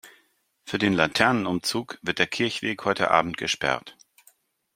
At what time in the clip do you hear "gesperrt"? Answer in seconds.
3.37-3.95